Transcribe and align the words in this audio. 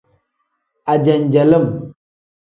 Ajenjelim. 0.91 1.67